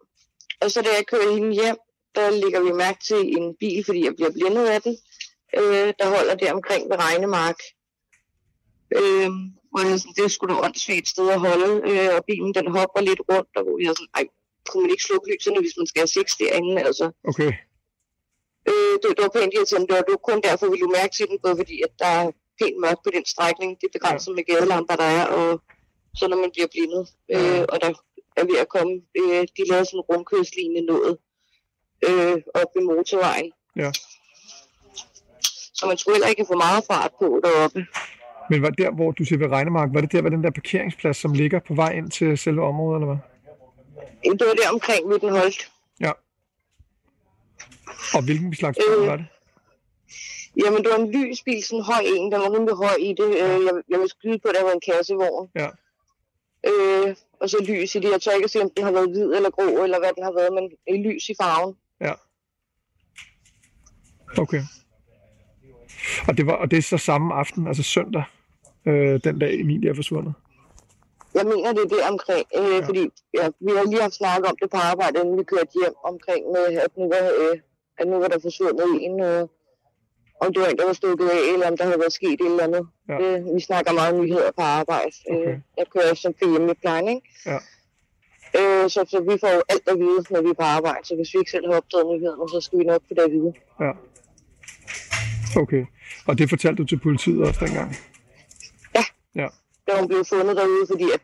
Og 0.61 0.71
så 0.71 0.81
da 0.81 0.89
jeg 0.97 1.05
kørte 1.07 1.33
hende 1.33 1.53
hjem, 1.53 1.77
der 2.15 2.29
ligger 2.29 2.61
vi 2.63 2.71
mærke 2.71 2.99
til 3.07 3.37
en 3.37 3.55
bil, 3.59 3.85
fordi 3.85 4.05
jeg 4.05 4.15
bliver 4.15 4.31
blindet 4.31 4.65
af 4.65 4.81
den, 4.81 4.97
øh, 5.57 5.93
der 5.99 6.07
holder 6.15 6.35
der 6.35 6.53
omkring 6.53 6.89
ved 6.89 6.97
Regnemark. 6.99 7.59
Øh, 8.91 9.29
hvor 9.71 9.81
det, 9.85 10.01
sådan, 10.01 10.18
det 10.18 10.31
skulle 10.31 10.56
da 10.56 10.59
åndssvagt 10.65 11.07
sted 11.07 11.29
at 11.29 11.39
holde, 11.39 11.71
øh, 11.89 12.09
og 12.18 12.25
bilen 12.29 12.53
den 12.53 12.68
hopper 12.77 13.01
lidt 13.01 13.21
rundt, 13.31 13.51
og 13.57 13.63
hvor 13.63 13.77
jeg 13.83 13.94
sådan, 13.97 14.13
ej, 14.18 14.25
kunne 14.68 14.81
man 14.83 14.91
ikke 14.91 15.07
slukke 15.07 15.27
lysene, 15.31 15.59
hvis 15.63 15.77
man 15.77 15.88
skal 15.88 16.00
have 16.01 16.15
sex 16.18 16.27
derinde, 16.41 16.81
altså. 16.88 17.06
Okay. 17.29 17.51
Øh, 18.69 18.95
det, 19.01 19.09
det 19.18 19.23
var 19.25 19.33
pænt 19.35 19.53
irriterende, 19.53 19.88
det 19.88 19.95
var, 19.95 20.01
det 20.07 20.15
var 20.18 20.27
kun 20.29 20.41
derfor, 20.50 20.65
vi 20.65 20.79
ville 20.81 20.97
mærke 21.00 21.13
til 21.15 21.27
den, 21.29 21.38
både 21.44 21.56
fordi, 21.62 21.75
at 21.88 21.94
der 22.00 22.12
er 22.21 22.25
pænt 22.59 22.77
mørkt 22.83 23.03
på 23.03 23.12
den 23.15 23.25
strækning, 23.33 23.69
det 23.79 23.85
er 23.88 23.97
begrænset 23.97 24.31
ja. 24.31 24.35
med 24.35 24.44
gadelamper, 24.50 24.95
der 25.03 25.09
er, 25.19 25.25
og 25.38 25.50
så 26.17 26.24
når 26.27 26.38
man 26.44 26.51
bliver 26.56 26.69
blindet, 26.74 27.03
øh, 27.33 27.63
og 27.71 27.77
der 27.83 27.89
er 28.39 28.45
ved 28.50 28.57
at 28.65 28.69
komme, 28.75 28.94
øh, 29.19 29.44
de 29.57 29.62
lavede 29.69 29.85
sådan 29.85 30.00
en 30.00 30.07
rundkørslignende 30.09 30.83
noget 30.94 31.13
øh, 32.07 32.38
op 32.59 32.69
ved 32.75 32.83
motorvejen. 32.91 33.51
Ja. 33.81 33.91
Så 35.77 35.83
man 35.88 35.97
skulle 35.97 36.15
heller 36.15 36.27
ikke 36.33 36.45
få 36.51 36.56
meget 36.56 36.83
fart 36.91 37.12
på 37.19 37.27
deroppe. 37.44 37.79
Men 38.51 38.62
var 38.62 38.69
der, 38.69 38.92
hvor 38.92 39.12
du 39.12 39.24
siger 39.25 39.39
ved 39.39 39.48
Regnemark, 39.48 39.89
var 39.94 40.01
det 40.01 40.12
der 40.12 40.21
ved 40.21 40.31
den 40.31 40.44
der 40.44 40.51
parkeringsplads, 40.51 41.18
som 41.18 41.33
ligger 41.33 41.59
på 41.59 41.74
vej 41.74 41.92
ind 41.92 42.12
til 42.12 42.38
selve 42.38 42.63
området, 42.63 43.01
eller 43.01 43.13
hvad? 43.13 43.21
Det 44.39 44.48
var 44.48 44.53
der 44.53 44.69
omkring 44.74 45.09
ved 45.09 45.19
den 45.19 45.30
holdt. 45.30 45.71
Ja. 46.00 46.12
Og 48.15 48.25
hvilken 48.25 48.56
slags 48.56 48.77
bil 48.77 49.01
Øh, 49.01 49.07
var 49.07 49.15
det? 49.15 49.25
Jamen, 50.63 50.83
det 50.83 50.89
var 50.92 50.98
en 50.98 51.12
lysbil, 51.12 51.63
sådan 51.63 51.80
en 51.80 51.86
høj 51.86 52.03
en, 52.15 52.31
der 52.31 52.38
var 52.38 52.56
rimelig 52.56 52.75
høj 52.75 52.98
i 53.00 53.13
det. 53.19 53.30
Øh, 53.44 53.65
jeg, 53.68 53.74
jeg 53.89 54.00
vil 54.00 54.09
skyde 54.09 54.39
på, 54.39 54.48
at 54.48 54.56
der 54.56 54.63
var 54.63 54.71
en 54.71 54.86
kassevogn. 54.89 55.50
Ja. 55.56 55.69
Øh, 56.70 57.15
og 57.41 57.50
så 57.50 57.58
lys 57.67 57.96
i 57.96 58.00
det. 58.00 58.12
Jeg 58.12 58.22
tør 58.22 58.31
ikke 58.31 58.43
at 58.43 58.51
se, 58.51 58.62
om 58.62 58.72
den 58.77 58.84
har 58.84 58.91
været 58.91 59.10
hvid 59.10 59.34
eller 59.38 59.50
grå, 59.50 59.84
eller 59.84 60.00
hvad 60.00 60.12
den 60.15 60.24
har 60.24 60.34
været, 60.39 60.53
men 60.53 60.63
i 60.96 60.98
lys 61.08 61.29
i 61.29 61.36
farven. 61.41 61.75
Ja. 62.01 62.13
Okay. 64.38 64.63
Og 66.27 66.38
det, 66.38 66.46
var, 66.46 66.53
og 66.53 66.72
det 66.72 66.77
er 66.77 66.81
så 66.81 66.98
samme 66.98 67.34
aften, 67.34 67.67
altså 67.67 67.84
søndag, 67.84 68.24
øh, 68.85 69.19
den 69.23 69.39
dag 69.39 69.59
Emilie 69.59 69.89
er 69.89 69.95
forsvundet? 69.95 70.33
Jeg 71.33 71.45
mener, 71.45 71.73
det 71.73 71.83
er 71.83 71.91
det 71.95 72.03
omkring, 72.13 72.45
øh, 72.59 72.75
ja. 72.77 72.88
fordi 72.88 73.03
ja, 73.38 73.45
vi 73.65 73.71
har 73.77 73.83
lige 73.91 74.01
haft 74.01 74.13
snakket 74.21 74.45
om 74.51 74.57
det 74.61 74.69
på 74.69 74.77
arbejde, 74.91 75.19
inden 75.21 75.38
vi 75.39 75.43
kørte 75.43 75.73
hjem 75.81 75.95
omkring, 76.11 76.43
med, 76.55 76.65
at, 76.85 76.91
nu 76.97 77.05
var, 77.13 77.23
øh, 77.41 77.55
at 78.00 78.07
nu 78.07 78.15
var 78.21 78.27
der 78.27 78.39
forsvundet 78.47 78.89
en, 79.05 79.15
øh, 79.29 79.43
om 80.43 80.47
det 80.53 80.61
var 80.61 80.67
en, 80.67 80.77
der 80.77 80.85
var 80.85 80.93
stukket 80.93 81.27
af, 81.38 81.41
eller 81.53 81.67
om 81.71 81.77
der 81.77 81.85
havde 81.89 82.00
været 82.00 82.13
sket 82.19 82.39
et 82.41 82.51
eller 82.51 82.63
andet. 82.63 82.83
Ja. 83.09 83.17
Øh, 83.21 83.55
vi 83.55 83.61
snakker 83.69 83.91
meget 83.93 84.15
nyheder 84.21 84.51
på 84.59 84.63
arbejde. 84.79 85.15
Okay. 85.29 85.47
Øh, 85.47 85.59
jeg 85.77 85.85
kører 85.93 86.13
som 86.13 86.33
PM 86.39 86.65
i 86.73 86.75
plejen, 86.81 87.07
ikke? 87.15 87.27
Ja. 87.51 87.59
Øh, 88.59 88.85
så, 88.93 89.00
så 89.11 89.17
vi 89.29 89.35
får 89.43 89.51
jo 89.57 89.61
alt 89.73 89.88
at 89.93 89.97
vide, 90.03 90.21
når 90.33 90.41
vi 90.41 90.50
er 90.50 90.59
på 90.63 90.67
arbejde, 90.77 91.03
så 91.07 91.15
hvis 91.15 91.33
vi 91.33 91.39
ikke 91.39 91.51
selv 91.51 91.65
har 91.67 91.75
opdaget 91.81 92.05
nyhederne, 92.11 92.50
så 92.53 92.59
skal 92.65 92.79
vi 92.79 92.83
nok 92.83 93.01
få 93.07 93.13
det 93.17 93.25
at 93.29 93.31
vide. 93.31 93.53
Ja. 93.79 93.91
Okay. 95.61 95.83
Og 96.27 96.38
det 96.38 96.50
fortalte 96.50 96.77
du 96.81 96.88
til 96.88 97.00
politiet 97.00 97.41
også 97.47 97.65
dengang? 97.65 97.95
Ja. 99.35 99.47
Da 99.88 100.00
hun 100.00 100.07
blev 100.07 100.25
fundet 100.25 100.57
derude, 100.57 100.88
fordi 100.88 101.03
at 101.13 101.21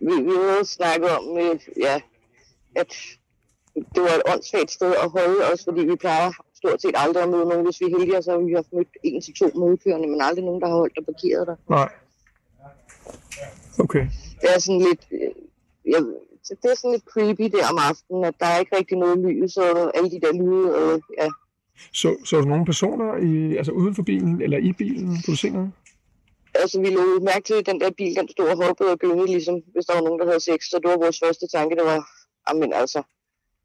vi, 0.00 0.14
vi 0.22 0.32
havde 0.48 0.64
snakket 0.64 1.10
om, 1.10 1.38
øh, 1.38 1.60
ja, 1.76 2.00
at 2.76 2.92
det 3.74 4.02
var 4.02 4.14
et 4.18 4.22
åndssvagt 4.32 4.70
sted 4.70 4.94
at 5.04 5.10
holde 5.10 5.38
os, 5.52 5.64
fordi 5.64 5.80
vi 5.84 5.96
plejer 5.96 6.32
stort 6.54 6.82
set 6.82 6.94
aldrig 6.94 7.22
at 7.22 7.28
møde 7.28 7.44
nogen. 7.44 7.64
Hvis 7.64 7.80
vi 7.80 7.86
er 7.86 7.98
heldige, 7.98 8.22
så 8.22 8.30
har 8.30 8.38
vi 8.38 8.52
haft 8.52 8.72
mødt 8.72 8.88
en 9.02 9.20
til 9.20 9.34
to 9.34 9.50
modkørende, 9.54 10.08
men 10.08 10.20
aldrig 10.20 10.44
nogen, 10.44 10.60
der 10.60 10.68
har 10.68 10.76
holdt 10.76 10.98
og 10.98 11.04
parkeret 11.04 11.46
der. 11.46 11.56
Nej. 11.70 11.88
Okay. 13.78 14.06
Det 14.40 14.48
er 14.54 14.58
sådan 14.58 14.80
lidt, 14.88 15.06
øh, 15.12 15.30
jeg, 15.92 16.00
det 16.62 16.70
er 16.70 16.76
sådan 16.76 16.90
lidt 16.90 17.04
creepy 17.04 17.56
der 17.56 17.64
om 17.72 17.78
aftenen, 17.90 18.24
at 18.24 18.34
der 18.40 18.46
er 18.46 18.58
ikke 18.58 18.76
rigtig 18.76 18.96
noget 18.98 19.18
lys 19.18 19.56
og 19.56 19.96
alle 19.96 20.10
de 20.10 20.20
der 20.20 20.32
lyde, 20.32 20.76
og 20.76 21.00
ja, 21.18 21.28
Så, 21.92 22.16
så 22.24 22.40
du 22.40 22.48
nogle 22.48 22.64
personer 22.64 23.16
i, 23.16 23.56
altså 23.56 23.72
uden 23.72 23.94
for 23.94 24.02
bilen 24.02 24.42
eller 24.42 24.58
i 24.58 24.72
bilen? 24.72 25.16
Du 25.26 25.36
se 25.36 25.50
noget? 25.50 25.72
Altså 26.62 26.80
vi 26.80 26.90
lå 26.90 27.20
mærke 27.30 27.44
til, 27.46 27.54
at 27.54 27.66
den 27.66 27.80
der 27.80 27.90
bil, 27.90 28.16
den 28.16 28.28
stod 28.28 28.48
og 28.48 28.56
hoppede 28.64 28.90
og 28.90 28.98
gyngede, 28.98 29.26
ligesom 29.26 29.56
hvis 29.72 29.86
der 29.86 29.94
var 29.94 30.04
nogen, 30.06 30.20
der 30.20 30.26
havde 30.26 30.40
sex. 30.40 30.60
Så 30.70 30.76
det 30.82 30.90
var 30.90 30.96
vores 30.96 31.18
første 31.24 31.46
tanke, 31.54 31.76
det 31.76 31.84
var, 31.84 32.00
amen 32.50 32.72
altså, 32.72 33.02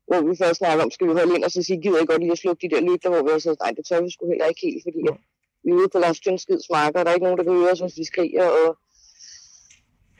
hvor 0.07 0.21
vi 0.29 0.35
først 0.41 0.57
snakker 0.57 0.83
om, 0.83 0.91
skal 0.91 1.07
vi 1.07 1.13
holde 1.13 1.35
ind 1.35 1.43
og 1.43 1.51
så 1.51 1.63
sige, 1.63 1.81
gider 1.81 2.01
I 2.01 2.05
godt 2.05 2.21
lige 2.21 2.31
at 2.31 2.37
slukke 2.37 2.61
de 2.67 2.75
der 2.75 2.81
lygter, 2.89 3.09
hvor 3.09 3.23
vi 3.23 3.31
har 3.31 3.39
sagt, 3.39 3.59
nej, 3.63 3.71
det 3.77 3.85
tør 3.85 4.01
vi 4.01 4.09
sgu 4.11 4.27
heller 4.27 4.45
ikke 4.45 4.61
helt, 4.67 4.83
fordi 4.85 5.01
at 5.11 5.17
Vi 5.63 5.69
er 5.71 5.75
ude 5.75 5.89
på 5.93 5.99
Lars 5.99 6.19
Tønskids 6.19 6.69
marker, 6.75 6.99
og 6.99 7.05
der 7.05 7.11
er 7.11 7.15
ikke 7.15 7.27
nogen, 7.27 7.39
der 7.39 7.43
kan 7.43 7.53
høre 7.53 7.71
os, 7.71 7.79
hvis 7.79 7.97
vi 7.97 8.05
skriger. 8.11 8.45
Og, 8.59 8.67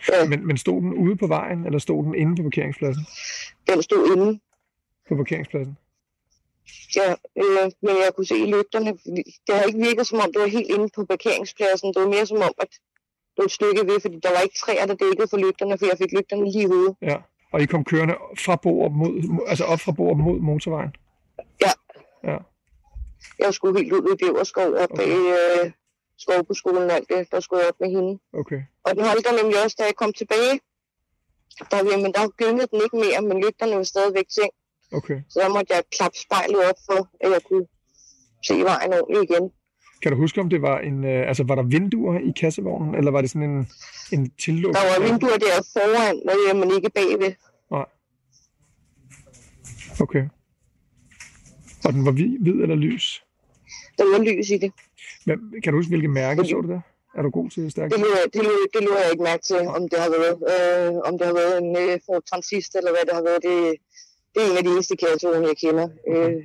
ja, 0.09 0.19
Men, 0.31 0.47
men 0.47 0.57
stod 0.57 0.81
den 0.81 0.93
ude 0.93 1.15
på 1.23 1.27
vejen, 1.27 1.65
eller 1.65 1.79
stod 1.79 2.03
den 2.03 2.15
inde 2.15 2.35
på 2.35 2.43
parkeringspladsen? 2.43 3.03
den 3.69 3.83
stod 3.83 4.03
inde. 4.15 4.39
På 5.07 5.15
parkeringspladsen? 5.15 5.77
Ja, 6.95 7.09
øh, 7.43 7.65
men 7.85 7.93
jeg 8.03 8.11
kunne 8.15 8.25
se 8.25 8.37
i 8.37 8.51
lygterne. 8.55 8.91
Det 9.47 9.55
har 9.55 9.63
ikke 9.63 9.79
virket 9.79 10.07
som 10.07 10.19
om, 10.19 10.31
det 10.33 10.41
var 10.41 10.47
helt 10.47 10.69
inde 10.75 10.89
på 10.95 11.05
parkeringspladsen. 11.05 11.93
Det 11.93 12.01
var 12.01 12.07
mere 12.09 12.25
som 12.25 12.37
om, 12.37 12.53
at 12.63 12.69
det 13.33 13.37
var 13.37 13.43
et 13.45 13.51
stykke 13.51 13.87
ved, 13.87 13.99
fordi 13.99 14.17
der 14.23 14.29
var 14.35 14.39
ikke 14.41 14.55
træer, 14.63 14.85
der 14.85 14.95
dækkede 14.95 15.27
for 15.27 15.37
lygterne, 15.37 15.77
for 15.77 15.85
jeg 15.85 15.97
fik 15.97 16.11
lygterne 16.17 16.43
lige 16.51 16.63
i 16.63 16.67
hovedet. 16.67 16.95
Ja. 17.01 17.17
Og 17.53 17.61
I 17.61 17.65
kom 17.65 17.83
kørende 17.83 18.15
fra 18.45 18.55
Borup 18.55 18.91
mod, 18.91 19.43
altså 19.47 19.63
op 19.65 19.79
fra 19.79 19.91
Borup 19.91 20.17
mod 20.17 20.39
motorvejen? 20.39 20.91
Ja. 21.61 21.71
Ja. 22.31 22.37
Jeg 23.39 23.53
skulle 23.53 23.79
helt 23.79 23.93
ud 23.93 24.13
i 24.13 24.17
Bjæverskov 24.17 24.73
op 24.73 24.91
Okay. 24.91 25.03
bag 25.05 25.09
øh, 25.65 25.71
skov 26.17 26.43
på 26.47 26.53
skolen 26.53 26.89
og 26.89 26.95
alt 26.95 27.09
det, 27.09 27.31
der 27.31 27.39
skulle 27.39 27.59
jeg 27.59 27.69
op 27.69 27.79
med 27.79 27.89
hende. 27.89 28.19
Okay. 28.33 28.61
Og 28.85 28.95
den 28.95 29.03
holdt 29.05 29.25
der 29.27 29.41
nemlig 29.43 29.63
også, 29.63 29.75
da 29.79 29.83
jeg 29.85 29.95
kom 29.95 30.13
tilbage. 30.13 30.59
Der, 31.71 31.77
var- 31.83 32.01
men 32.03 32.11
der 32.13 32.27
gyngede 32.41 32.67
den 32.71 32.79
ikke 32.85 32.97
mere, 33.05 33.21
men 33.29 33.43
lygterne 33.45 33.75
var 33.77 33.83
stadigvæk 33.83 34.27
tændt. 34.37 34.55
Okay. 34.91 35.19
Så 35.29 35.39
der 35.39 35.49
måtte 35.49 35.73
jeg 35.73 35.83
klappe 35.97 36.17
spejlet 36.17 36.69
op 36.69 36.79
for, 36.89 37.09
at 37.23 37.31
jeg 37.31 37.41
kunne 37.43 37.65
se 38.47 38.53
vejen 38.53 38.93
ordentligt 38.93 39.31
igen. 39.31 39.51
Kan 40.01 40.11
du 40.11 40.17
huske, 40.17 40.41
om 40.41 40.49
det 40.49 40.61
var 40.61 40.79
en... 40.79 41.03
Øh, 41.05 41.27
altså, 41.27 41.43
var 41.43 41.55
der 41.55 41.63
vinduer 41.63 42.19
i 42.19 42.31
kassevognen, 42.39 42.95
eller 42.95 43.11
var 43.11 43.21
det 43.21 43.29
sådan 43.29 43.49
en, 43.49 43.67
en 44.11 44.31
tillukket? 44.43 44.81
Der 44.81 44.99
var 44.99 45.07
vinduer 45.07 45.37
der 45.37 45.55
foran, 45.73 46.17
øh, 46.33 46.59
men 46.59 46.71
ikke 46.75 46.89
bagved. 46.89 47.33
Nej. 47.71 47.85
Okay. 50.01 50.23
Og 51.85 51.93
den 51.93 52.05
var 52.05 52.11
hvid, 52.11 52.39
hvid 52.39 52.61
eller 52.61 52.75
lys? 52.75 53.23
Der 53.97 54.05
var 54.11 54.19
lys 54.23 54.49
i 54.49 54.57
det. 54.57 54.71
Men, 55.25 55.61
kan 55.63 55.73
du 55.73 55.79
huske, 55.79 55.89
hvilke 55.89 56.07
mærke 56.07 56.45
så 56.45 56.61
du 56.61 56.67
der? 56.67 56.81
Er 57.15 57.21
du 57.21 57.29
god 57.29 57.49
til 57.49 57.71
stærkt? 57.71 57.93
Det 57.93 57.99
lå, 57.99 58.07
det, 58.33 58.43
lå, 58.43 58.51
det 58.73 58.81
lå 58.83 58.91
jeg 59.03 59.11
ikke 59.11 59.23
mærke 59.23 59.43
til, 59.43 59.61
om 59.77 59.89
det 59.89 59.99
har 59.99 60.09
været, 60.09 60.37
øh, 60.53 60.93
om 61.07 61.17
det 61.17 61.27
har 61.27 61.33
været 61.33 61.57
en 61.63 61.71
øh, 61.83 61.99
Ford 62.05 62.23
Transist, 62.29 62.75
eller 62.75 62.91
hvad 62.91 63.03
det 63.07 63.13
har 63.19 63.25
været. 63.29 63.41
Det, 63.49 63.57
en 64.35 64.57
af 64.57 64.63
de 64.63 64.69
eneste 64.69 64.95
kærligheder, 64.95 65.47
jeg 65.47 65.57
kender. 65.57 65.87
Øh, 66.07 66.43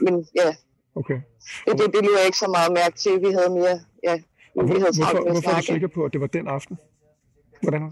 men 0.00 0.28
ja, 0.34 0.54
Okay. 1.00 1.20
det, 1.66 1.74
det, 1.78 1.86
det 1.94 2.10
jeg 2.18 2.26
ikke 2.26 2.38
så 2.38 2.50
meget 2.56 2.72
mærke 2.72 2.96
til. 3.04 3.12
Vi 3.26 3.30
havde 3.38 3.50
mere, 3.60 3.76
ja, 4.08 4.14
Og 4.56 4.62
vi 4.64 4.70
hvor, 4.70 4.80
havde 4.82 4.94
travlt 5.00 5.18
hvorfor, 5.18 5.32
hvorfor 5.32 5.50
er 5.50 5.60
du 5.60 5.72
sikker 5.74 5.88
på, 5.88 6.04
at 6.04 6.12
det 6.12 6.20
var 6.20 6.26
den 6.26 6.46
aften? 6.48 6.76
Hvordan 7.62 7.82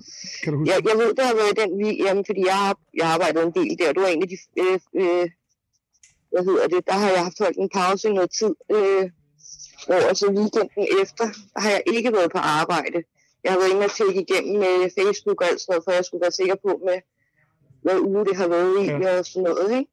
kan 0.43 0.53
du 0.53 0.59
huske? 0.59 0.73
Jeg, 0.73 0.79
jeg 0.91 0.97
ved, 1.03 1.11
det 1.19 1.25
har 1.31 1.35
været 1.43 1.57
den 1.63 1.71
vi, 1.81 1.89
jamen, 2.05 2.25
fordi 2.29 2.41
jeg 2.47 2.59
har, 2.65 2.79
jeg 2.95 3.07
arbejdet 3.15 3.43
en 3.43 3.55
del 3.59 3.79
der. 3.79 3.93
Det 3.93 4.03
var 4.03 4.09
en 4.09 4.23
af 4.23 4.29
de, 4.29 4.39
øh, 4.63 4.79
øh, 5.01 5.27
hvad 6.33 6.45
hedder 6.49 6.67
det, 6.75 6.81
der 6.87 6.97
har 7.03 7.11
jeg 7.11 7.23
haft 7.29 7.39
holdt 7.45 7.59
en 7.65 7.71
pause 7.79 8.09
i 8.09 8.13
noget 8.13 8.31
tid. 8.41 8.55
Øh, 8.77 9.05
hvor 9.87 10.15
så 10.15 10.27
weekenden 10.39 10.85
efter 11.03 11.27
har 11.63 11.71
jeg 11.71 11.83
ikke 11.95 12.13
været 12.13 12.31
på 12.37 12.39
arbejde. 12.39 12.99
Jeg 13.45 13.53
har 13.53 13.59
været 13.59 13.73
inde 13.75 13.85
og 13.89 13.95
tjekke 13.99 14.21
igennem 14.27 14.57
med 14.65 14.77
Facebook 14.99 15.39
og 15.41 15.47
alt 15.49 15.61
sådan 15.61 15.73
noget, 15.73 15.85
for 15.85 15.93
jeg 15.99 16.05
skulle 16.05 16.25
være 16.27 16.39
sikker 16.41 16.57
på 16.67 16.73
med, 16.89 16.99
hvad 17.87 17.99
uge 18.01 18.25
det 18.25 18.37
har 18.37 18.49
været 18.49 18.73
i 18.81 18.85
ja. 18.87 19.19
og 19.19 19.27
sådan 19.27 19.43
noget, 19.43 19.71
ikke? 19.79 19.91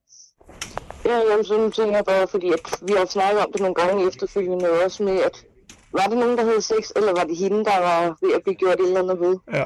Ja, 1.05 1.17
jamen, 1.29 1.45
sådan 1.45 1.71
tænker 1.71 1.95
jeg 1.95 2.05
bare, 2.05 2.27
fordi 2.27 2.47
at 2.57 2.61
vi 2.87 2.93
har 2.93 3.05
snakket 3.05 3.45
om 3.45 3.51
det 3.51 3.61
nogle 3.61 3.75
gange 3.75 4.07
efterfølgende 4.07 4.69
også 4.85 5.03
med, 5.03 5.17
at 5.29 5.45
var 5.91 6.05
det 6.09 6.17
nogen, 6.17 6.37
der 6.37 6.45
havde 6.45 6.61
sex, 6.61 6.83
eller 6.95 7.11
var 7.19 7.23
det 7.23 7.37
hende, 7.37 7.65
der 7.65 7.79
var 7.89 8.17
ved 8.21 8.33
at 8.35 8.43
blive 8.43 8.55
gjort 8.55 8.79
et 8.79 8.87
eller 8.87 9.01
andet 9.03 9.19
ved? 9.19 9.35
Ja. 9.53 9.65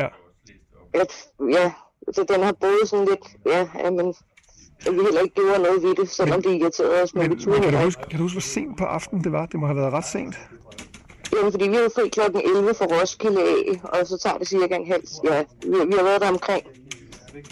Ja. 0.00 0.08
at 0.94 1.12
ja, 1.50 1.72
så 2.12 2.24
den 2.28 2.42
har 2.42 2.52
både 2.52 2.86
sådan 2.86 3.04
lidt, 3.04 3.26
ja, 3.46 3.68
ja 3.84 3.90
men 3.90 4.14
at 4.86 4.92
vi 4.92 5.00
heller 5.06 5.20
ikke 5.20 5.34
gjorde 5.34 5.62
noget 5.62 5.82
ved 5.82 5.94
det, 5.94 6.08
selvom 6.10 6.42
det 6.42 6.50
irriterede 6.60 7.02
os, 7.02 7.14
men, 7.14 7.22
Men, 7.22 7.30
vi 7.30 7.34
men 7.34 7.44
turde 7.44 7.60
kan, 7.60 7.72
du 7.72 7.78
huske, 7.78 8.02
kan 8.10 8.18
du 8.18 8.22
huske, 8.22 8.34
hvor 8.34 8.40
sent 8.40 8.78
på 8.78 8.84
aftenen 8.84 9.24
det 9.24 9.32
var? 9.32 9.46
Det 9.46 9.60
må 9.60 9.66
have 9.66 9.76
været 9.76 9.92
ret 9.92 10.04
sent. 10.06 10.36
Jamen, 11.36 11.52
fordi 11.52 11.68
vi 11.68 11.74
havde 11.74 11.90
fri 11.94 12.08
klokken 12.08 12.40
11 12.56 12.74
fra 12.74 12.84
Roskilde 12.84 13.42
af, 13.42 13.80
og 13.84 14.06
så 14.06 14.18
tager 14.18 14.38
det 14.38 14.48
cirka 14.48 14.74
en 14.76 14.86
halv, 14.86 15.04
ja, 15.24 15.44
vi, 15.62 15.76
vi 15.90 15.94
har 15.98 16.04
været 16.04 16.20
der 16.20 16.28
omkring 16.28 16.62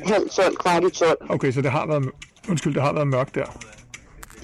halv 0.07 0.29
12, 0.31 0.57
kvart 0.57 0.85
i 0.85 0.91
12. 0.91 1.17
Okay, 1.29 1.53
så 1.53 1.61
det 1.63 1.71
har 1.71 1.87
været, 1.87 2.11
undskyld, 2.49 2.75
det 2.75 2.83
har 2.83 2.93
været 2.93 3.09
mørkt 3.09 3.35
der. 3.35 3.47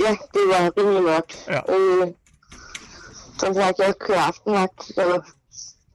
Ja, 0.00 0.10
det 0.34 0.42
var 0.48 0.72
rimelig 0.78 1.02
mørkt. 1.02 1.46
Ja. 1.48 1.60
Øh, 1.74 2.06
som 3.38 3.54
sagt, 3.54 3.78
jeg 3.78 3.94
kører 4.00 4.20
aftenvagt, 4.20 4.82
så 4.84 5.20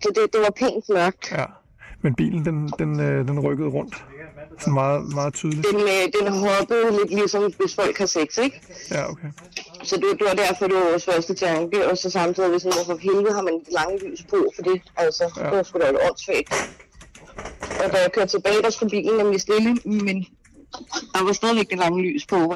det, 0.04 0.16
det, 0.16 0.34
det 0.34 0.42
var 0.42 0.50
pænt 0.58 0.90
mørkt. 0.90 1.32
Ja. 1.32 1.46
Men 2.02 2.16
bilen, 2.16 2.46
den, 2.46 2.68
den, 2.80 3.00
øh, 3.00 3.28
den 3.28 3.40
rykkede 3.40 3.70
rundt. 3.70 4.04
Sådan 4.60 4.74
meget, 4.74 5.14
meget 5.14 5.34
tydeligt. 5.34 5.68
Den, 5.72 5.80
øh, 5.82 6.22
den 6.22 6.34
hoppede 6.34 6.92
lidt 6.92 7.10
ligesom, 7.10 7.54
hvis 7.60 7.76
folk 7.76 7.98
har 7.98 8.06
sex, 8.06 8.38
ikke? 8.38 8.62
Ja, 8.92 9.10
okay. 9.12 9.28
Så 9.84 9.96
det, 9.96 10.06
det 10.20 10.28
var 10.28 10.34
derfor, 10.34 10.68
det 10.68 10.76
var 10.76 10.98
første 11.12 11.34
tanke, 11.34 11.88
og 11.92 11.98
så 11.98 12.10
samtidig, 12.10 12.50
hvis 12.50 12.66
man 12.66 12.74
for 12.86 12.98
helvede 12.98 13.34
har 13.34 13.42
man 13.42 13.54
et 13.54 13.68
lange 13.72 14.10
lys 14.10 14.24
på 14.30 14.52
for 14.56 14.62
det, 14.64 14.82
altså, 14.98 15.24
Ja. 15.38 15.44
det 15.44 15.52
var 15.58 15.64
sgu 15.64 15.80
da 15.80 15.92
lidt 15.92 16.02
åndssvagt. 16.10 16.54
Og 17.84 17.92
da 17.92 17.98
jeg 18.02 18.12
kørte 18.14 18.32
tilbage, 18.32 18.62
der 18.62 18.70
skulle 18.70 18.90
bilen 18.90 19.18
nemlig 19.18 19.42
stille, 19.42 19.74
men 19.86 20.26
der 21.14 21.24
var 21.24 21.34
stadigvæk 21.34 21.70
det 21.70 21.78
lange 21.78 22.02
lys 22.04 22.26
på. 22.26 22.56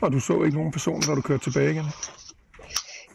Og 0.00 0.12
du 0.12 0.20
så 0.20 0.42
ikke 0.42 0.56
nogen 0.56 0.72
person, 0.72 1.00
da 1.00 1.14
du 1.14 1.20
kørte 1.20 1.44
tilbage 1.44 1.70
igen? 1.70 1.84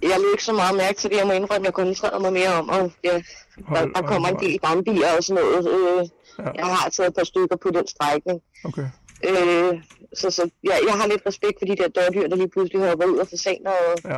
Jeg 0.01 0.17
lå 0.19 0.25
ikke 0.33 0.43
så 0.43 0.53
meget 0.53 0.77
mærke 0.77 0.97
til 0.97 1.09
det, 1.09 1.17
jeg 1.17 1.27
må 1.27 1.33
indrømme, 1.33 1.65
jeg 1.65 1.73
koncentrerede 1.73 2.19
mig 2.21 2.33
mere 2.33 2.53
om, 2.53 2.69
og 2.69 2.91
ja, 3.03 3.13
der, 3.13 3.21
Hold- 3.65 3.93
der 3.93 4.01
kommer 4.01 4.29
en 4.29 4.35
hold- 4.35 4.45
del 4.47 4.59
brandbiler 4.59 5.17
og 5.17 5.23
sådan 5.23 5.43
noget. 5.43 5.67
Øh, 6.01 6.07
Ja. 6.39 6.51
Jeg 6.55 6.65
har 6.65 6.89
taget 6.89 7.09
et 7.09 7.15
par 7.15 7.23
stykker 7.23 7.55
på 7.55 7.69
den 7.69 7.88
strækning. 7.88 8.39
Okay. 8.63 8.85
Øh, 9.29 9.73
så 10.13 10.31
så 10.31 10.50
jeg, 10.63 10.79
jeg 10.88 10.93
har 10.93 11.07
lidt 11.07 11.21
respekt 11.27 11.53
for 11.59 11.65
de 11.65 11.75
der 11.75 11.88
dørdyr, 11.88 12.27
der 12.27 12.35
lige 12.35 12.50
pludselig 12.50 12.88
hopper 12.89 13.05
ud 13.05 13.17
og 13.17 13.27
fasaner, 13.27 13.71
og 13.71 13.97
Ja. 14.11 14.17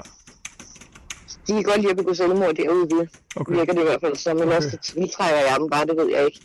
de 1.47 1.53
kan 1.53 1.63
godt 1.63 1.77
lide 1.81 1.89
at 1.91 1.97
begå 1.97 2.13
selvmord 2.13 2.53
derude 2.55 2.87
ved. 2.95 3.07
Okay. 3.35 3.53
Virker 3.55 3.73
det 3.73 3.81
i 3.81 3.83
hvert 3.83 4.01
fald 4.01 4.15
som, 4.15 4.37
men 4.37 4.47
Okay. 4.47 4.57
også 4.57 4.77
tiltrækker 4.83 5.39
jeg 5.39 5.55
dem 5.59 5.69
bare, 5.69 5.85
det 5.85 5.97
ved 5.97 6.09
jeg 6.15 6.25
ikke. 6.25 6.39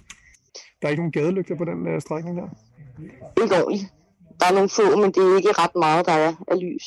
Der 0.83 0.89
er 0.89 0.91
ikke 0.91 1.03
nogen 1.03 1.13
gadelygter 1.13 1.57
på 1.57 1.65
den 1.65 1.87
øh, 1.87 2.01
strækning 2.01 2.37
der? 2.37 2.49
Ikke 3.43 3.55
ordentligt. 3.55 3.93
Der 4.41 4.47
er 4.47 4.55
nogle 4.55 4.69
få, 4.69 4.97
men 5.03 5.13
det 5.13 5.33
er 5.33 5.37
ikke 5.37 5.53
ret 5.63 5.77
meget, 5.77 6.07
der 6.07 6.13
er 6.13 6.33
af 6.49 6.59
lys. 6.61 6.87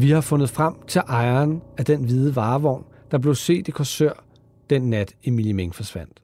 Vi 0.00 0.10
har 0.10 0.20
fundet 0.20 0.50
frem 0.50 0.74
til 0.86 1.02
ejeren 1.08 1.62
af 1.78 1.84
den 1.84 2.04
hvide 2.04 2.36
varevogn, 2.36 2.84
der 3.10 3.18
blev 3.18 3.34
set 3.34 3.68
i 3.68 3.70
Korsør 3.70 4.24
den 4.70 4.90
nat 4.90 5.14
Emilie 5.24 5.54
Meng 5.54 5.74
forsvandt. 5.74 6.22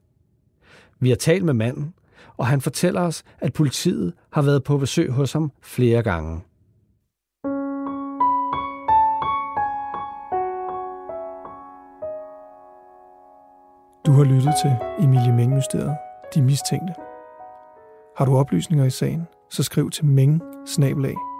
Vi 0.99 1.09
har 1.09 1.15
talt 1.15 1.45
med 1.45 1.53
manden, 1.53 1.93
og 2.37 2.47
han 2.47 2.61
fortæller 2.61 3.01
os, 3.01 3.23
at 3.39 3.53
politiet 3.53 4.13
har 4.31 4.41
været 4.41 4.63
på 4.63 4.77
besøg 4.77 5.11
hos 5.11 5.33
ham 5.33 5.51
flere 5.61 6.03
gange. 6.03 6.41
Du 14.05 14.11
har 14.11 14.23
lyttet 14.23 14.53
til 14.61 14.71
Emilie 14.99 15.33
Meng-mysteriet, 15.33 15.97
De 16.35 16.41
Mistænkte. 16.41 16.93
Har 18.17 18.25
du 18.25 18.37
oplysninger 18.37 18.85
i 18.85 18.89
sagen, 18.89 19.27
så 19.49 19.63
skriv 19.63 19.89
til 19.89 20.05
meng 20.05 20.41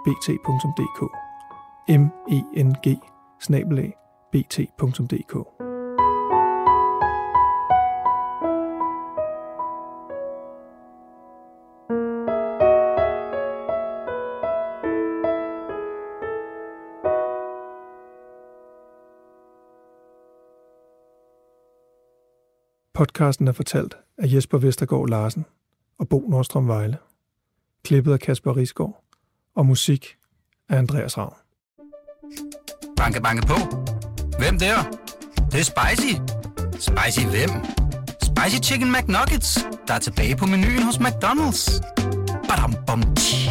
bt.dk 0.04 1.02
m 1.88 2.08
e 2.30 2.62
n 2.62 2.72
g 2.72 2.98
bt.dk 4.32 5.55
Podcasten 22.96 23.48
er 23.48 23.52
fortalt 23.52 23.96
af 24.18 24.26
Jesper 24.34 24.58
Vestergaard 24.58 25.08
Larsen 25.08 25.46
og 25.98 26.08
Bo 26.08 26.28
Nordstrøm 26.28 26.68
Vejle. 26.68 26.96
Klippet 27.84 28.12
af 28.12 28.20
Kasper 28.20 28.56
Risgaard 28.56 29.04
og 29.54 29.66
musik 29.66 30.16
af 30.68 30.78
Andreas 30.78 31.18
Ravn. 31.18 31.34
Banke, 32.96 33.20
banke 33.20 33.46
på. 33.46 33.54
Hvem 34.38 34.58
der? 34.58 34.76
Det, 35.36 35.52
det 35.52 35.60
er 35.60 35.64
spicy. 35.64 36.14
Spicy 36.72 37.26
hvem? 37.26 37.50
Spicy 38.22 38.70
Chicken 38.70 38.92
McNuggets, 38.92 39.58
der 39.88 39.94
er 39.94 39.98
tilbage 39.98 40.36
på 40.36 40.46
menuen 40.46 40.82
hos 40.82 40.96
McDonald's. 40.96 41.80
Badum, 42.48 42.74
bom, 42.86 43.14
tji. 43.14 43.45